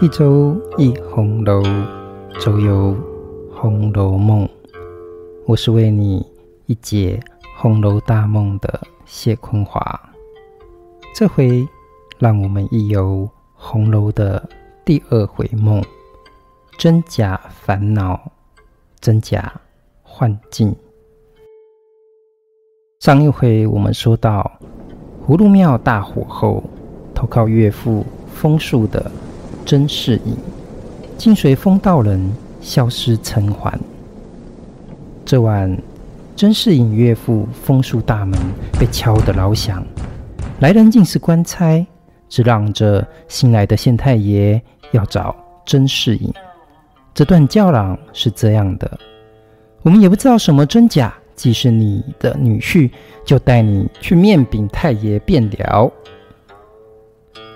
[0.00, 1.62] 一周一红楼，
[2.40, 2.96] 周游
[3.52, 4.48] 红楼梦。
[5.46, 6.26] 我是为你
[6.66, 7.20] 一解
[7.58, 10.00] 红楼大梦的谢坤华。
[11.14, 11.66] 这回
[12.18, 14.48] 让我们一游红楼的
[14.84, 15.82] 第二回梦：
[16.78, 18.32] 真假烦恼，
[19.00, 19.52] 真假
[20.02, 20.74] 幻境。
[23.00, 24.50] 上一回我们说到，
[25.26, 26.64] 葫芦庙大火后，
[27.14, 29.10] 投靠岳父风树的。
[29.64, 30.36] 甄士隐
[31.16, 32.20] 竟随风道人
[32.60, 33.72] 消失尘寰。
[35.24, 35.74] 这晚，
[36.36, 38.38] 甄士隐岳父风树大门
[38.78, 39.82] 被敲得老响，
[40.60, 41.84] 来人竟是官差，
[42.28, 44.60] 只嚷着新来的县太爷
[44.90, 46.30] 要找甄士隐。
[47.14, 48.98] 这段叫嚷是这样的：
[49.80, 52.90] 我们也不知道什么真假，既是你的女婿，
[53.24, 55.90] 就带你去面禀太爷便了。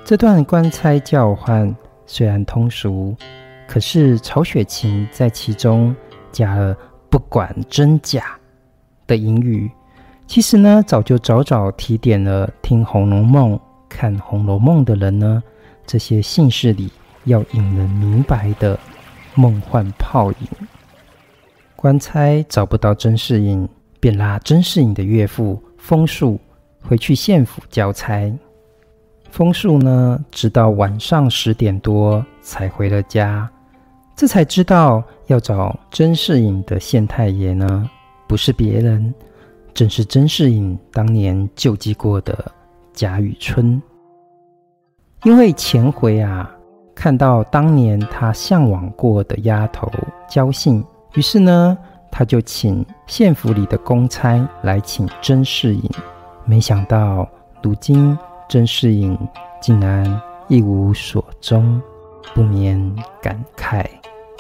[0.07, 1.77] 这段官差叫唤。
[2.09, 3.15] 虽然通俗，
[3.69, 5.95] 可是曹雪芹在其中
[6.33, 6.75] 加了
[7.11, 8.37] “不管真假”
[9.07, 9.71] 的隐语。
[10.27, 13.55] 其实呢，早就早早提点了听《红楼梦》、
[13.91, 15.43] 看《红楼梦》的人呢，
[15.87, 16.91] 这些姓氏里
[17.25, 18.79] 要引人明白的
[19.35, 20.49] 梦幻泡影。
[21.77, 23.69] 官差找不到甄士隐，
[24.01, 26.41] 便拉甄士隐的岳父封树
[26.83, 28.33] 回去县府交差。
[29.31, 33.49] 风树呢，直到晚上十点多才回了家，
[34.17, 37.89] 这才知道要找甄士隐的县太爷呢，
[38.27, 39.15] 不是别人，
[39.75, 42.37] 正是甄士隐当年救济过的
[42.93, 43.81] 贾雨村。
[45.25, 46.51] 因为前回啊，
[46.95, 49.89] 看到当年他向往过的丫头
[50.29, 51.77] 焦杏，于是呢，
[52.11, 55.91] 他就请县府里的公差来请甄士隐，
[56.45, 57.29] 没想到
[57.63, 58.19] 如今。
[58.49, 59.17] 甄士隐
[59.61, 61.81] 竟然一无所踪，
[62.35, 63.85] 不免感慨：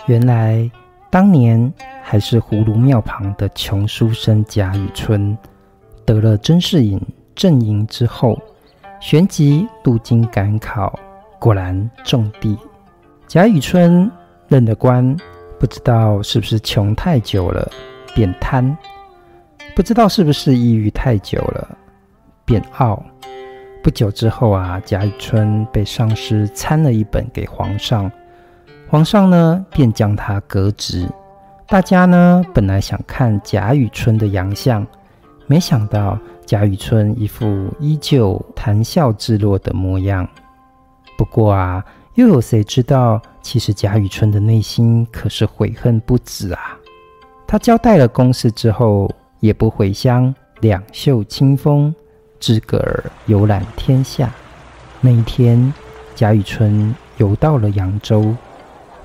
[0.07, 0.71] 原来
[1.11, 5.37] 当年还是葫芦庙旁的穷书生贾雨村，
[6.07, 6.99] 得了甄士隐
[7.37, 8.39] 赠银之后，
[8.99, 10.99] 旋即入京赶考，
[11.39, 12.57] 果然中第。
[13.27, 14.11] 贾雨村
[14.49, 15.15] 任了官，
[15.61, 17.71] 不知道是不是穷太久了，
[18.15, 18.75] 变贪；
[19.77, 21.77] 不知道是不是抑郁太久了，
[22.47, 23.05] 变傲。
[23.83, 28.11] 不久之后啊，贾雨村被上司参了一本给皇上，
[28.89, 31.09] 皇上呢便将他革职。
[31.67, 34.87] 大家呢本来想看贾雨村的洋相，
[35.47, 40.29] 没想到贾雨村一副依旧谈笑自若的模样。
[41.17, 41.83] 不过啊，
[42.15, 46.79] 又有谁知道，其实贾雨村的内心可是悔恨不止啊！
[47.47, 49.11] 他交代了公事之后，
[49.41, 51.95] 也不回乡，两袖清风。
[52.41, 54.33] 自个儿游览天下。
[55.01, 55.73] 那一天，
[56.15, 58.35] 贾雨村游到了扬州，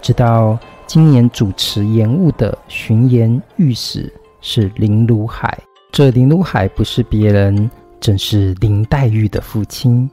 [0.01, 0.57] 知道
[0.87, 4.11] 今年主持盐务的巡盐御史
[4.41, 5.57] 是林如海。
[5.91, 10.09] 这林如海不是别人，正是林黛玉的父亲。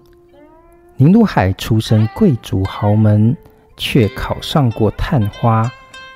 [0.97, 3.35] 林如海出身贵族豪门，
[3.79, 5.71] 却考上过探花，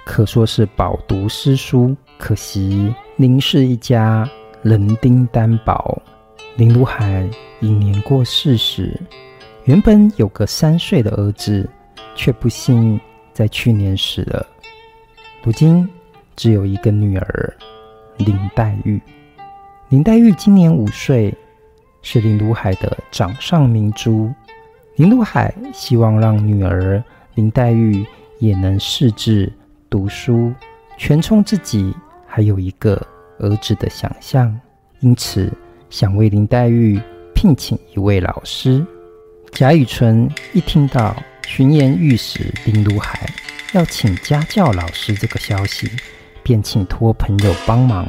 [0.04, 1.96] 可说是饱读诗书。
[2.18, 4.28] 可惜林氏一家
[4.62, 6.02] 人丁单薄。
[6.56, 7.28] 林如海
[7.58, 8.96] 已年过四十，
[9.64, 11.68] 原本有个三岁的儿子，
[12.14, 12.98] 却不幸
[13.32, 14.46] 在去年死了。
[15.42, 15.88] 如今
[16.36, 17.56] 只有一个女儿
[18.18, 19.02] 林黛玉。
[19.88, 21.36] 林黛玉今年五岁，
[22.02, 24.32] 是林如海的掌上明珠。
[24.94, 27.02] 林如海希望让女儿
[27.34, 28.06] 林黛玉
[28.38, 29.52] 也能识字
[29.90, 30.52] 读书，
[30.96, 31.92] 全充自己
[32.28, 32.94] 还有一个
[33.40, 34.56] 儿子的想象，
[35.00, 35.52] 因此。
[35.94, 37.00] 想为林黛玉
[37.36, 38.84] 聘请一位老师。
[39.52, 41.14] 贾雨村一听到
[41.46, 43.30] 巡盐御史林如海
[43.74, 45.88] 要请家教老师这个消息，
[46.42, 48.08] 便请托朋友帮忙。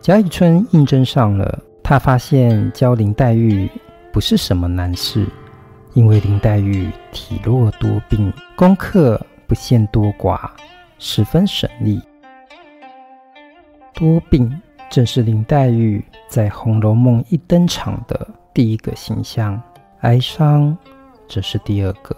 [0.00, 3.68] 贾雨村应征上了，他发现教林黛玉
[4.10, 5.26] 不是什么难事，
[5.92, 10.48] 因为林黛玉体弱多病，功课不限多寡，
[10.98, 12.00] 十分省力。
[13.92, 14.50] 多病。
[14.92, 19.58] 正是林黛玉在《红楼梦》一登场的第一个形象，
[20.00, 20.76] 哀伤
[21.26, 22.14] 则是第二个。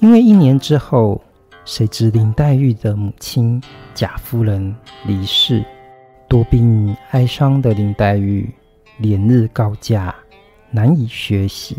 [0.00, 1.18] 因为一年之后，
[1.64, 3.58] 谁知林黛玉的母亲
[3.94, 4.76] 贾夫人
[5.06, 5.64] 离世，
[6.28, 8.54] 多病哀伤的林黛玉
[8.98, 10.14] 连日告假，
[10.70, 11.78] 难以学习。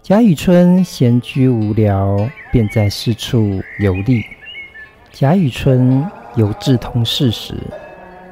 [0.00, 2.16] 贾雨村闲居无聊，
[2.52, 4.22] 便在四处游历。
[5.10, 7.54] 贾雨村游智通寺时，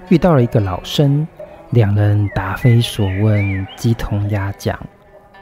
[0.08, 1.26] 遇到了一个老僧，
[1.70, 4.78] 两人答非所问，鸡同鸭讲。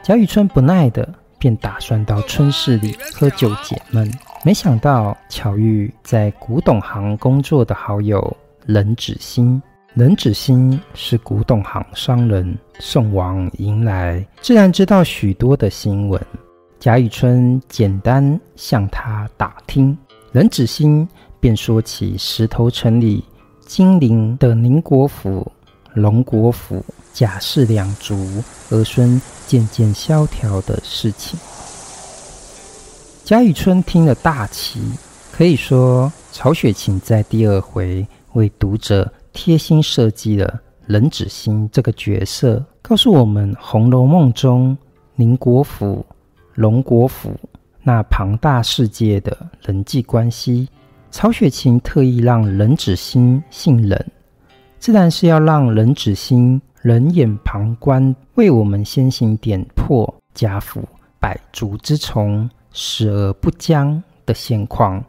[0.03, 1.07] 贾雨村不耐的
[1.39, 4.11] 便打算到春市里喝酒解闷。
[4.43, 8.35] 没想到巧遇在古董行工作的好友
[8.65, 9.61] 冷子兴。
[9.93, 16.21] 冷子兴是古董行商人，宋王迎来，自然知道许多的新闻。
[16.77, 19.97] 贾雨村简单向他打听，
[20.33, 21.07] 冷子兴
[21.39, 23.23] 便说起石头城里
[23.67, 25.45] 金陵的宁国府、
[25.93, 26.83] 龙国府
[27.13, 28.15] 贾氏两族
[28.69, 31.37] 儿孙渐渐萧条的事情。
[33.25, 34.81] 贾雨村听了大奇，
[35.33, 39.11] 可以说曹雪芹在第二回为读者。
[39.33, 44.75] 贴心设计了冷子兴这个角色，告诉我们《红楼梦》中
[45.13, 46.03] 宁国府、
[46.55, 47.39] 龙国府
[47.83, 50.67] 那庞大世界的人际关系。
[51.09, 53.99] 曹雪芹特意让冷子兴姓冷，
[54.79, 60.87] 自然是要让冷子兴冷眼旁观，为我们先行点破贾府
[61.19, 65.03] 百足之虫、死而不僵的现况。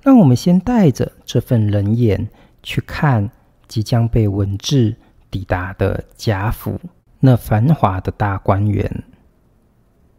[0.00, 2.28] 让我们先带着这份冷眼
[2.62, 3.30] 去看。
[3.68, 4.94] 即将被文字
[5.30, 6.78] 抵达的贾府，
[7.20, 9.04] 那繁华的大观园。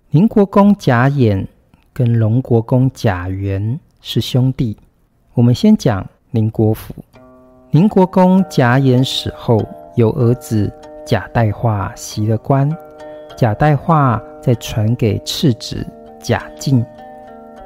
[0.09, 1.47] 宁国公贾演
[1.93, 4.75] 跟龙国公贾元是兄弟。
[5.35, 6.93] 我们先讲宁国府。
[7.71, 9.59] 宁国公贾演死后，
[9.95, 10.71] 由儿子
[11.03, 12.69] 贾代化袭了官，
[13.35, 15.83] 贾代化再传给次子
[16.21, 16.85] 贾进，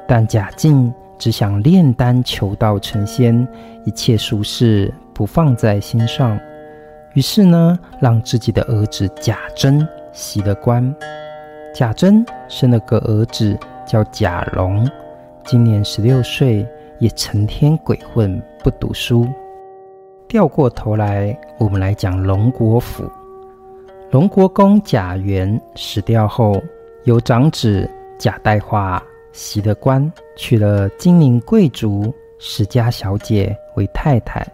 [0.06, 3.46] 但贾进只想炼丹求道成仙，
[3.84, 4.92] 一切俗事。
[5.12, 6.38] 不放在心上，
[7.12, 10.94] 于是呢，让自己的儿子贾珍袭了官。
[11.74, 14.88] 贾珍生了个儿子叫贾蓉，
[15.44, 16.64] 今年十六岁，
[16.98, 19.26] 也成天鬼混不读书。
[20.26, 23.10] 掉过头来，我们来讲龙国府。
[24.10, 26.62] 龙国公贾元死掉后，
[27.04, 29.02] 由长子贾代化
[29.32, 34.46] 袭了官，娶了金陵贵族史家小姐为太太。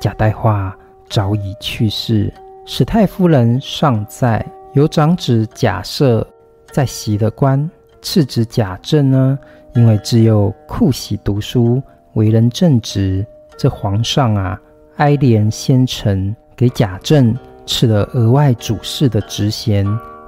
[0.00, 0.76] 贾代化
[1.08, 2.32] 早已去世，
[2.64, 4.44] 史太夫人尚在，
[4.74, 6.24] 由长子贾赦
[6.70, 7.70] 在袭了官。
[8.00, 9.38] 次子贾政呢，
[9.74, 11.82] 因为自幼酷喜读书，
[12.14, 13.24] 为人正直，
[13.56, 14.60] 这皇上啊
[14.96, 17.34] 哀怜先臣，给贾政
[17.66, 19.86] 赐了额外主事的职衔，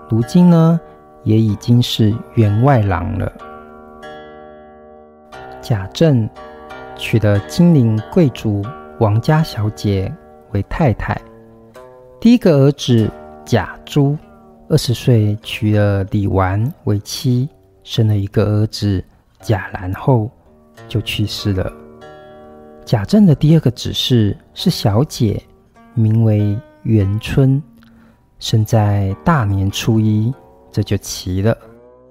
[0.08, 0.80] 如今呢
[1.22, 3.32] 也已经是员外郎了。
[5.60, 6.28] 贾政
[6.96, 8.62] 娶了金陵贵族。
[9.00, 10.10] 王家小姐
[10.52, 11.20] 为太太，
[12.20, 13.10] 第一个儿子
[13.44, 14.16] 贾珠
[14.68, 17.48] 二十岁娶了李纨为妻，
[17.82, 19.02] 生了一个儿子
[19.44, 20.30] 贾兰后
[20.88, 21.70] 就去世了。
[22.84, 25.40] 贾政的第二个子嗣是小姐，
[25.92, 27.62] 名为元春，
[28.38, 30.32] 生在大年初一，
[30.72, 31.56] 这就奇了。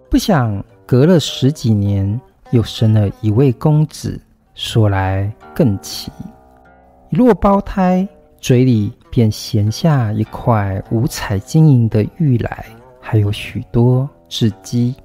[0.09, 2.19] 不想隔了十几年，
[2.51, 4.21] 又生了一位公子，
[4.53, 6.11] 说来更奇。
[7.09, 8.07] 一落胞胎，
[8.39, 12.65] 嘴里便衔下一块五彩晶莹的玉来，
[12.99, 14.95] 还有许多雉鸡。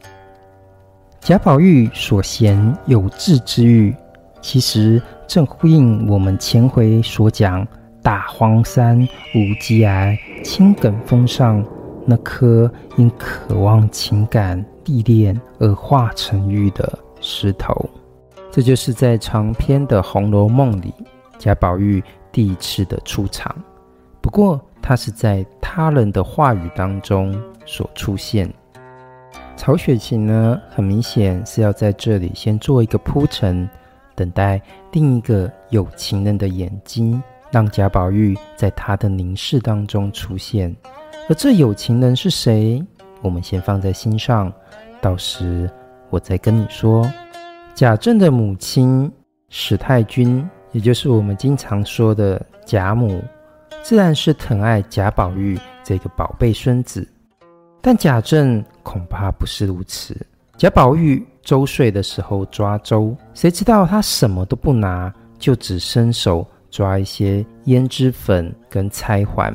[1.28, 3.94] 贾宝玉所衔有志之玉，
[4.40, 7.68] 其实正呼应我们前回所讲
[8.02, 11.62] 大荒山无稽崖青埂峰上
[12.06, 17.74] 那颗因渴望情感历练而化成玉的石头。
[18.50, 20.94] 这就是在长篇的《红楼梦》里。
[21.38, 23.54] 贾宝玉第一次的出场，
[24.22, 28.50] 不过他是在他人的话语当中所出现。
[29.58, 33.68] 曹雪芹呢，很明显是要在这里先做一个铺陈，
[34.14, 34.62] 等待
[34.92, 40.74] 另一个有情人的眼睛，让贾宝玉在他的凝视当中出现。
[41.28, 42.82] 而这有情人是谁？
[43.20, 44.50] 我们先放在心上，
[45.00, 45.68] 到时
[46.08, 47.04] 我再跟你说。
[47.74, 49.10] 贾政的母亲
[49.48, 50.48] 史太君。
[50.72, 53.22] 也就是我们经常说的贾母，
[53.82, 57.08] 自然是疼爱贾宝玉这个宝贝孙子。
[57.80, 60.16] 但贾政恐怕不是如此。
[60.56, 69.54] 贾宝玉周岁的时候抓周，谁知道他什么都不拿，就只伸手抓一些胭脂粉跟钗环。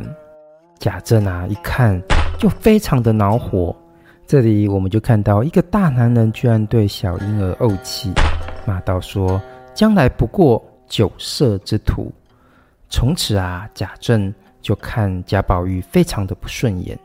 [0.80, 2.02] 贾政啊，一看
[2.38, 3.76] 就非常的恼火。
[4.26, 8.12] 这里我们就看到一个大男人居然对小婴儿怄气，
[8.66, 9.42] 骂道说
[9.74, 12.12] ：“将来不过。”酒色之徒，
[12.88, 16.96] 从此啊，贾政就看贾宝玉非常的不顺眼。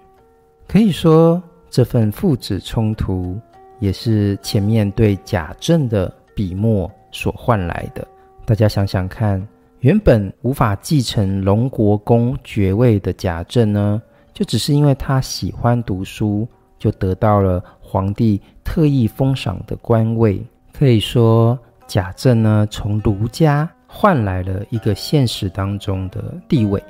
[0.69, 3.41] 可以说，这份父子冲突
[3.81, 8.07] 也是前面对贾政的笔墨所换来的。
[8.45, 9.45] 大家想想看，
[9.81, 14.03] 原本无法继承龙国公爵位的贾政呢，
[14.35, 16.47] 就只是因为他喜欢读书，
[16.79, 20.39] 就得到了皇帝特意封赏的官位。
[20.75, 26.83] 可以说，贾政呢，从儒家换来了一个现实当中的地位，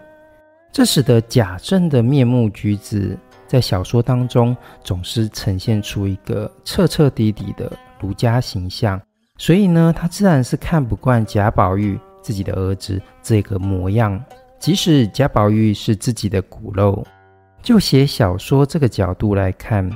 [0.73, 3.17] 这使得贾政的面目举止
[3.49, 9.01] 在小说当中总是呈现出一个彻彻底底的儒家形象。
[9.39, 14.23] 所以呢，他自然是看不惯贾宝玉自己的儿子这个模样，
[14.59, 17.05] 即使贾宝玉是自己的骨肉。
[17.63, 19.89] 就写小说这个角度来看，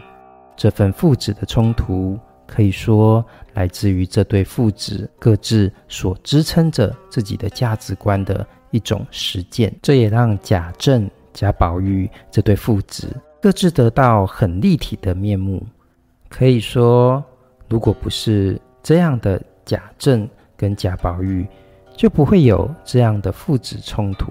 [0.57, 9.75] 这份父子的冲突，可以说来自于这对父子各自所支撑着自己的价值观的一种实践。
[9.83, 13.09] 这也让贾政、贾宝玉这对父子
[13.43, 15.61] 各自得到很立体的面目。
[16.29, 17.23] 可以说，
[17.69, 21.45] 如果不是这样的贾政跟贾宝玉，
[21.97, 24.31] 就不会有这样的父子冲突。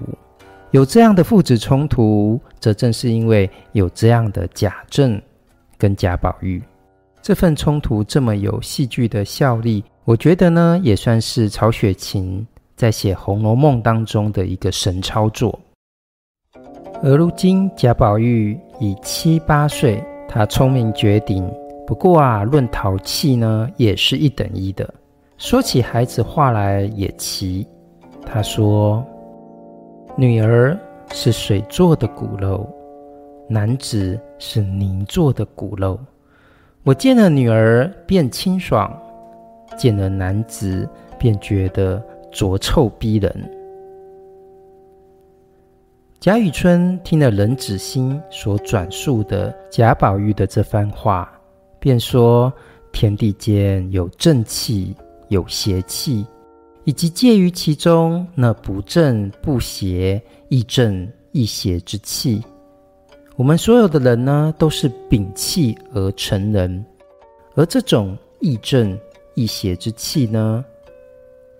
[0.70, 5.20] 有这样的父子冲突，则正是因为有这样的贾政
[5.76, 6.62] 跟贾宝玉，
[7.20, 9.84] 这份冲突这么有戏剧的效力。
[10.04, 15.60] 我觉得呢，也算是曹雪芹在写《红楼梦》当中的一个神操作。
[17.04, 21.48] 而如今贾宝玉已七八岁，他聪明绝顶。
[21.86, 24.92] 不过啊，论淘气呢，也是一等一的。
[25.38, 27.64] 说起孩子话来也奇，
[28.26, 29.04] 他说
[30.18, 30.76] ：“女儿
[31.12, 32.68] 是水做的骨肉，
[33.48, 35.96] 男子是泥做的骨肉。
[36.82, 38.92] 我见了女儿便清爽，
[39.76, 40.88] 见了男子
[41.20, 43.32] 便觉得浊臭逼人。”
[46.22, 51.28] 贾雨村听了冷子兴所转述的贾宝玉的这番话。
[51.80, 52.52] 便说
[52.94, 54.94] ：“天地间有正气，
[55.30, 56.24] 有邪气，
[56.84, 62.40] 以及介于其中那不正不邪、亦正亦邪之气。
[63.34, 66.84] 我们所有的人呢，都是秉气而成人。
[67.56, 68.96] 而这种亦正
[69.34, 70.64] 亦邪之气呢，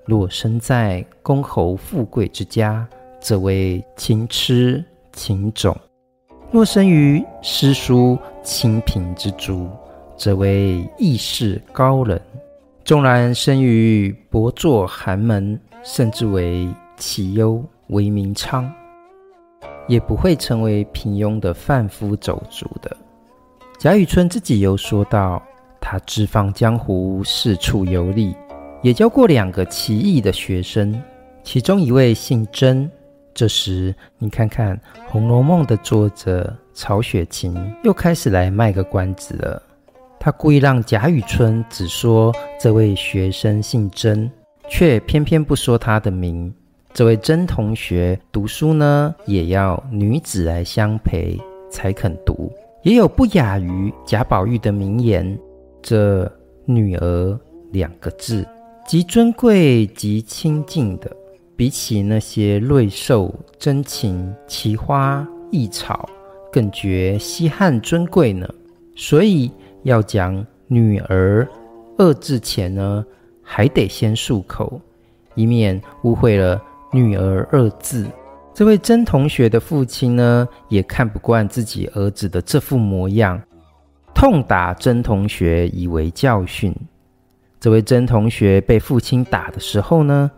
[0.05, 2.89] 若生在公侯富贵之家，
[3.23, 5.73] 则为情痴情种；
[6.51, 9.67] 若生于诗书清贫之族。”
[10.15, 12.21] 则为义士高人，
[12.85, 18.71] 纵然生于薄祚寒门，甚至为杞忧为民娼，
[19.89, 22.97] 也不会成为平庸的贩夫走卒的。
[23.81, 25.43] 贾雨村自己又说道
[25.81, 28.33] ：“他自放江湖，四处游历，
[28.81, 31.03] 也教过两个奇异的学生，
[31.43, 32.89] 其中一位姓甄。”
[33.35, 34.77] 这时，你看看
[35.09, 39.63] 《红楼梦》的作者曹雪芹又开始来卖个关子了。
[40.21, 44.31] 他故意让贾雨村只说这位学生姓甄，
[44.69, 46.53] 却偏偏不说他的名。
[46.93, 55.39] 这位甄同学读书呢，也要女子来相陪才肯读，也有不亚于贾宝玉的名言。
[55.81, 56.31] 这
[56.67, 57.41] “女儿”
[57.73, 58.47] 两个字，
[58.87, 61.11] 极尊贵、极清静的，
[61.63, 66.11] 比起那些瑞兽、珍禽、奇花异草，
[66.51, 68.49] 更觉稀罕尊贵呢。
[68.97, 69.49] 所以。
[69.85, 71.49] 要讲“女儿”
[71.97, 73.07] 二字前呢，
[73.45, 74.81] 还得先漱口，
[75.37, 76.61] 以免误会了
[76.93, 78.09] “女儿”二字。
[78.53, 83.41] 这位甄同学的父亲呢，也看不惯自己儿子的这副模样，
[84.13, 86.75] 痛打甄同学以为教训。
[87.61, 90.29] 这位甄同学被父亲打的时候呢，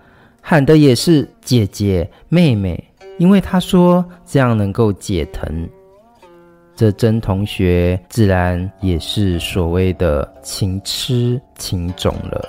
[0.47, 2.79] 喊的也是“姐姐”“妹妹”，
[3.17, 5.67] 因为他说这样能够解疼。
[6.77, 12.47] 这甄同学自然也是所谓的情痴情种了。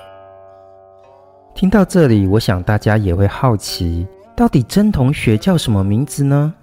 [1.54, 6.54] 听到这里，我想大家也会好奇，到底甄同学叫什么名字呢？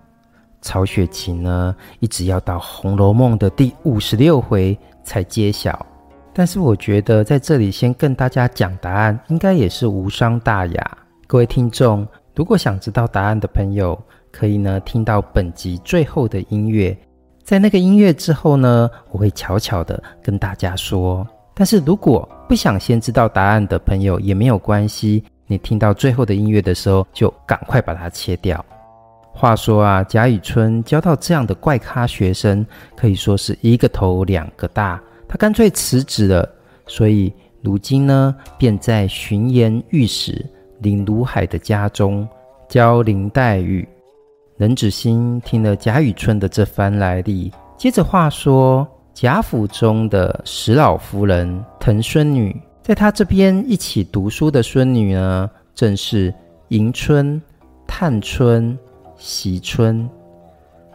[0.61, 5.87] 曹雪芹呢，一直要到《红楼梦》的第五十六回才揭晓。
[6.35, 10.99] 但是我觉得在这里先跟大家讲答案，应该也是无伤大雅。
[11.33, 13.99] 各位听众，如果想知道答案的朋友，
[14.31, 16.95] 可以呢听到本集最后的音乐。
[17.43, 21.27] 在那个音乐之后呢，我会悄悄的跟大家说。
[21.55, 28.63] 但是如果不想先知道答案的朋友也没有关系，你听到最后的音乐的时候就赶快把它切掉。
[29.33, 32.63] 话说啊，贾雨村教到这样的怪咖学生，
[32.95, 36.47] 可以说是一个头两个大，他干脆辞职了。
[36.87, 40.45] 所以如今呢，便在巡盐御史
[40.83, 42.29] 林如海的家中
[42.69, 43.89] 教林黛玉。
[44.59, 56.33] 冷子兴听了贾雨村的这番来历，接着话说，贾府中的史老夫人疼孙女，在她这边一起读书的孙女呢，正是
[56.69, 57.41] 迎春、
[57.87, 58.79] 探春、
[59.17, 60.09] 惜春，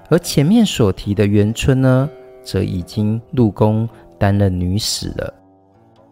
[0.10, 2.10] 而前面所提的元春呢，
[2.44, 5.34] 则已经入宫担任女史了。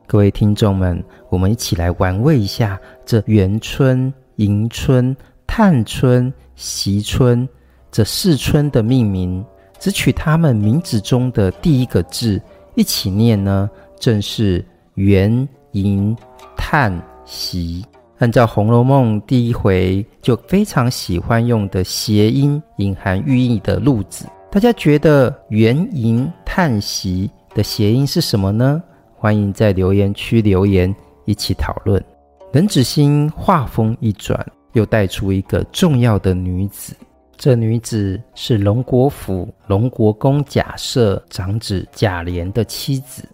[0.07, 5.15] 各位听众们，我们一起来玩味一下这元春、迎春、
[5.47, 7.47] 探春、惜春
[7.91, 9.43] 这四春的命名，
[9.79, 12.39] 只取他们名字中的第一个字，
[12.75, 13.67] 一起念呢，
[13.99, 16.15] 正是元、迎、
[16.55, 17.83] 探、惜。
[18.19, 28.81] 按照《红楼梦》第一回就非常喜欢用的谐音，隐含寓意的路子，大家觉得元、迎、探、惜的谐音是什么呢？
[29.17, 30.93] 欢迎在留言区留言，
[31.25, 32.03] 一起讨论。
[32.53, 36.95] 冷子兴话锋一转，又带出一个重要的女子。
[37.37, 43.27] 这女子是荣国府荣国公贾赦长子贾琏的妻子，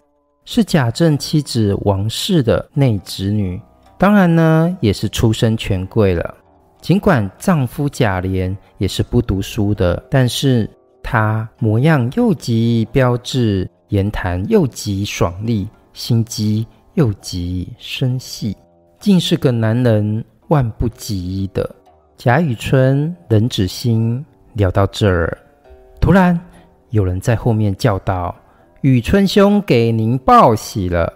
[0.44, 3.60] 是贾政妻子王氏的内侄女。
[3.98, 6.34] 当然呢，也是出身权贵了。
[6.80, 10.68] 尽管丈夫贾琏也是不读书的，但是
[11.00, 15.68] 他模样又极标致，言谈又极爽利。
[15.94, 18.56] 心机又极深细，
[18.98, 21.70] 竟是个男人万不及的。
[22.16, 25.36] 贾雨村、冷子兴聊到这儿，
[26.00, 26.40] 突然
[26.88, 28.34] 有人在后面叫道
[28.80, 31.12] ：“雨村兄给您报喜了。”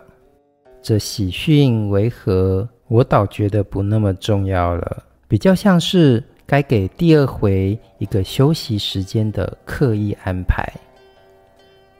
[0.82, 2.68] 这喜讯为何？
[2.88, 10.70] 我倒觉得不那么重要了，比较像是该给第二回一个休息时间的刻意安排。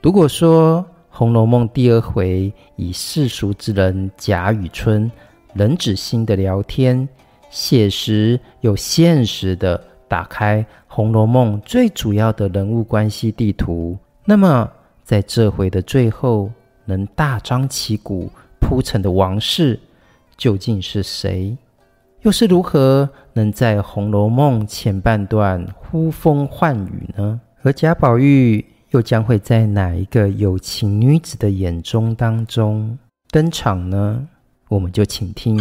[0.07, 5.11] 如果说，《红楼梦》第二回以世俗之人贾雨村、
[5.55, 7.05] 冷子兴的聊天，
[7.49, 13.97] 写实又现实的打开《红楼梦》最主要的人物关系地图。
[14.23, 14.71] 那么，
[15.03, 16.49] 在这回的最后，
[16.85, 19.77] 能大张旗鼓铺陈的王氏
[20.37, 21.57] 究竟是谁？
[22.21, 27.41] 又是如何能在《红楼梦》前半段呼风唤雨呢？
[27.61, 28.65] 而贾宝玉。
[28.97, 32.97] 又将会在哪一个有情女子的眼中当中
[33.29, 34.27] 登场呢？
[34.69, 35.59] 我们就请听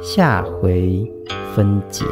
[0.00, 1.04] 下回
[1.52, 2.04] 分解。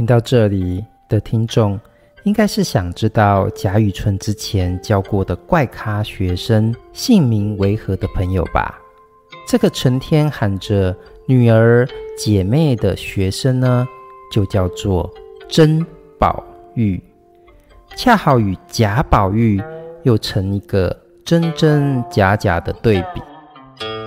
[0.00, 1.78] 听到这里的听众，
[2.22, 8.80] 应该是想知道贾雨村之前教过的怪咖学生姓名为何的朋友吧？
[9.46, 11.86] 这个成天喊着女儿
[12.16, 13.86] 姐妹的学生呢，
[14.32, 15.12] 就叫做
[15.46, 15.84] 甄
[16.18, 16.98] 宝玉，
[17.94, 19.62] 恰好与贾宝玉
[20.04, 23.20] 又成一个真真假假的对比。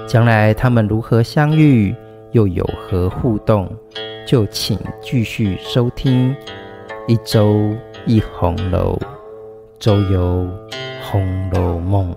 [0.08, 1.96] 将来他们如何相遇，
[2.32, 3.72] 又有何互动？
[4.26, 6.36] 就请继续收听
[7.08, 8.98] 一周一红楼，
[9.78, 10.48] 周游
[11.02, 12.16] 红楼梦。